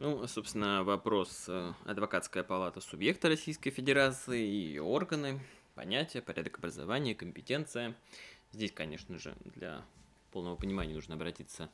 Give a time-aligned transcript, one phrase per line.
[0.00, 5.38] Ну, собственно, вопрос э, адвокатская палата субъекта Российской Федерации и ее органы,
[5.76, 7.94] понятия, порядок образования, компетенция.
[8.50, 9.84] Здесь, конечно же, для
[10.32, 11.70] полного понимания нужно обратиться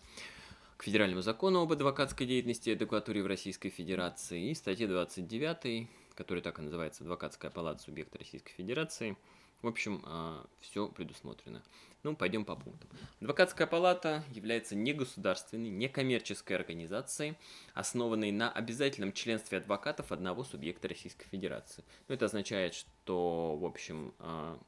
[0.77, 6.43] к федеральному закону об адвокатской деятельности и адвокатуре в Российской Федерации и статье 29, которая
[6.43, 9.17] так и называется «Адвокатская палата субъекта Российской Федерации»,
[9.63, 11.63] в общем, а, все предусмотрено.
[12.03, 12.89] Ну, пойдем по пунктам.
[13.21, 17.35] Адвокатская палата является негосударственной, некоммерческой организацией,
[17.75, 21.85] основанной на обязательном членстве адвокатов одного субъекта Российской Федерации.
[22.09, 24.59] Ну, это означает, что, в общем, а,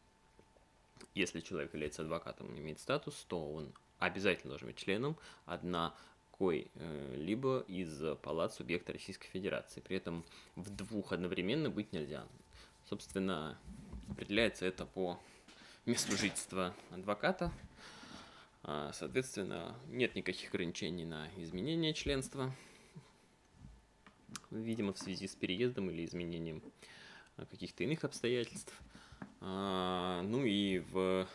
[1.14, 5.94] если человек является адвокатом и имеет статус, то он обязательно должен быть членом одна
[6.32, 9.80] какой-либо э, из палат субъекта Российской Федерации.
[9.80, 10.24] При этом
[10.56, 12.26] в двух одновременно быть нельзя.
[12.88, 13.56] Собственно,
[14.12, 15.18] Определяется это по
[15.84, 17.52] месту жительства адвоката.
[18.62, 22.54] А, соответственно, нет никаких ограничений на изменение членства.
[24.50, 26.62] Видимо, в связи с переездом или изменением
[27.50, 28.72] каких-то иных обстоятельств.
[29.40, 31.26] А, ну и в,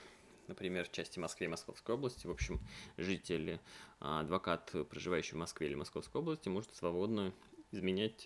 [0.47, 2.61] например, части Москвы и Московской области, в общем,
[2.95, 3.59] жители,
[3.99, 7.33] а, адвокат, проживающий в Москве или Московской области, может свободно
[7.71, 8.25] изменять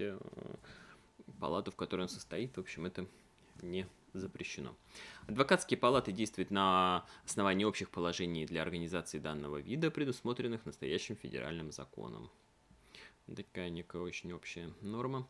[1.40, 2.56] палату, в которой он состоит.
[2.58, 3.08] В общем, это
[3.64, 4.76] не запрещено.
[5.28, 12.30] Адвокатские палаты действуют на основании общих положений для организации данного вида, предусмотренных настоящим федеральным законом.
[13.36, 15.28] Такая некая очень общая норма.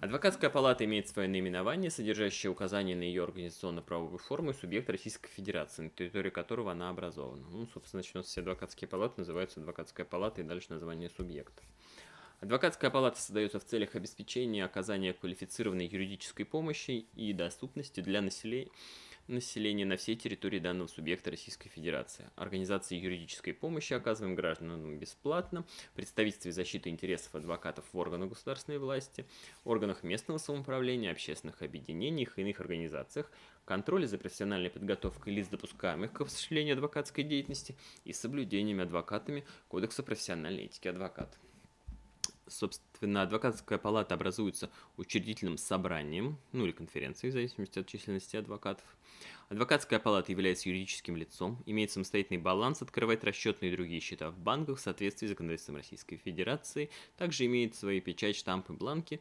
[0.00, 5.82] Адвокатская палата имеет свое наименование, содержащее указание на ее организационно-правовую форму и субъект Российской Федерации,
[5.82, 7.46] на территории которого она образована.
[7.50, 11.62] Ну, собственно, начнется все адвокатские палаты, называются адвокатская палата и дальше название субъекта.
[12.42, 18.68] Адвокатская палата создается в целях обеспечения оказания квалифицированной юридической помощи и доступности для населения
[19.28, 22.28] населения на всей территории данного субъекта Российской Федерации.
[22.34, 29.24] Организации юридической помощи оказываем гражданам бесплатно, представительстве защиты интересов адвокатов в органах государственной власти,
[29.62, 33.30] органах местного самоуправления, общественных объединениях и иных организациях,
[33.64, 40.64] контроле за профессиональной подготовкой лиц, допускаемых к осуществлению адвокатской деятельности и соблюдением адвокатами Кодекса профессиональной
[40.64, 41.38] этики адвоката
[42.52, 48.84] собственно, адвокатская палата образуется учредительным собранием, ну или конференцией, в зависимости от численности адвокатов.
[49.48, 54.78] Адвокатская палата является юридическим лицом, имеет самостоятельный баланс, открывает расчетные и другие счета в банках
[54.78, 59.20] в соответствии с законодательством Российской Федерации, также имеет свои печать, штампы, бланки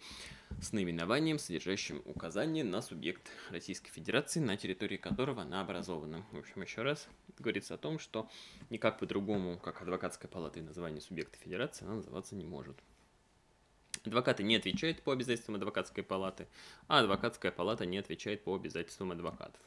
[0.61, 6.25] с наименованием, содержащим указание на субъект Российской Федерации, на территории которого она образована.
[6.31, 8.29] В общем, еще раз говорится о том, что
[8.69, 12.77] никак по-другому, как адвокатская палата и название субъекта Федерации, она называться не может.
[14.05, 16.47] Адвокаты не отвечают по обязательствам адвокатской палаты,
[16.87, 19.61] а адвокатская палата не отвечает по обязательствам адвокатов.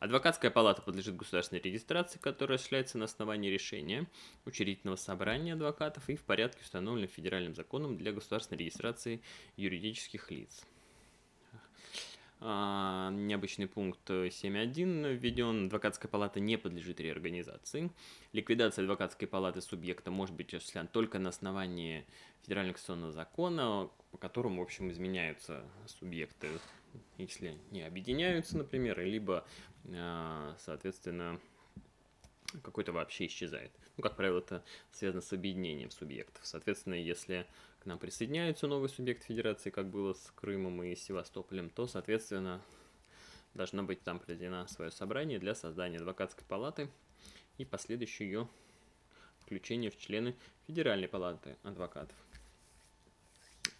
[0.00, 4.06] Адвокатская палата подлежит государственной регистрации, которая осуществляется на основании решения
[4.44, 9.20] учредительного собрания адвокатов и в порядке, установленном федеральным законом для государственной регистрации
[9.56, 10.64] юридических лиц.
[13.10, 15.66] Необычный пункт 7.1 введен.
[15.66, 17.90] Адвокатская палата не подлежит реорганизации.
[18.32, 22.06] Ликвидация адвокатской палаты субъекта может быть осуществлена только на основании
[22.42, 26.48] федерального конституционного закона, по которому, в общем, изменяются субъекты,
[27.16, 29.46] если не объединяются, например, либо,
[29.92, 31.40] а, соответственно,
[32.62, 33.70] какой-то вообще исчезает.
[33.96, 36.46] Ну, как правило, это связано с объединением субъектов.
[36.46, 37.46] Соответственно, если
[37.80, 42.62] к нам присоединяются новые субъекты федерации, как было с Крымом и Севастополем, то, соответственно,
[43.58, 46.88] должно быть там проведено свое собрание для создания адвокатской палаты
[47.58, 48.48] и последующее ее
[49.42, 50.34] включение в члены
[50.66, 52.16] Федеральной палаты адвокатов.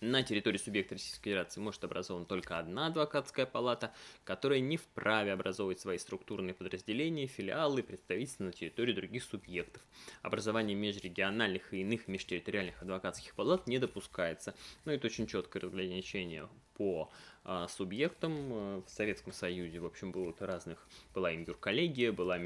[0.00, 3.93] На территории субъекта Российской Федерации может образована только одна адвокатская палата,
[4.25, 9.83] которая не вправе образовывать свои структурные подразделения, филиалы, представительства на территории других субъектов.
[10.22, 14.55] Образование межрегиональных и иных межтерриториальных адвокатских палат не допускается.
[14.84, 17.10] Но это очень четкое разграничение по
[17.50, 19.81] а, субъектам а, в Советском Союзе.
[19.81, 22.36] В общем, было разных, была им юрколлегия, была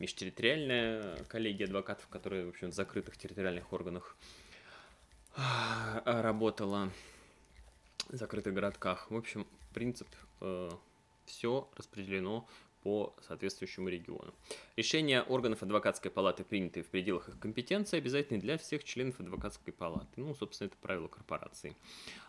[0.00, 4.16] межтерриториальная коллегия адвокатов, которые, в общем, в закрытых территориальных органах
[6.04, 6.90] работала
[8.08, 9.08] в закрытых городках.
[9.08, 10.08] В общем, принцип
[10.40, 10.70] э,
[11.26, 12.48] все распределено
[12.84, 14.34] по соответствующему региону.
[14.76, 20.06] Решения органов адвокатской палаты, принятые в пределах их компетенции, обязательны для всех членов адвокатской палаты.
[20.16, 21.74] Ну, собственно, это правило корпорации.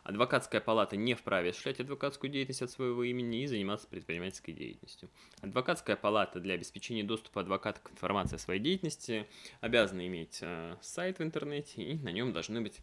[0.03, 5.09] Адвокатская палата не вправе осуществлять адвокатскую деятельность от своего имени и заниматься предпринимательской деятельностью.
[5.41, 9.27] Адвокатская палата для обеспечения доступа адвоката к информации о своей деятельности
[9.59, 12.79] обязана иметь э, сайт в интернете, и на нем должны быть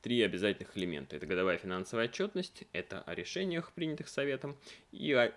[0.00, 1.16] три обязательных элемента.
[1.16, 4.56] Это годовая финансовая отчетность, это о решениях, принятых советом,
[4.90, 5.34] и о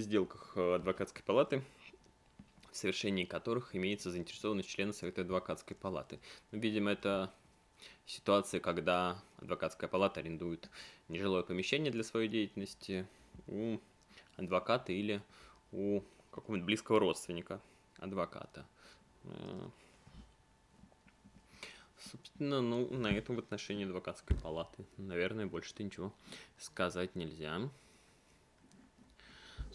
[0.00, 1.62] сделках э, адвокатской палаты,
[2.70, 6.18] в совершении которых имеется заинтересованность члена Совета адвокатской палаты.
[6.50, 7.32] Ну, видимо, это
[8.06, 10.70] ситуации, когда адвокатская палата арендует
[11.08, 13.06] нежилое помещение для своей деятельности
[13.46, 13.78] у
[14.36, 15.22] адвоката или
[15.72, 16.00] у
[16.30, 17.60] какого-нибудь близкого родственника
[17.98, 18.66] адвоката.
[19.24, 19.68] Э,
[22.10, 26.12] собственно, ну, на этом в отношении адвокатской палаты, наверное, больше-то ничего
[26.58, 27.70] сказать нельзя.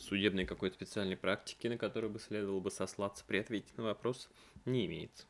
[0.07, 4.30] Судебной какой-то специальной практики, на которую бы следовало бы сослаться при ответе на вопрос,
[4.63, 5.25] не имеется.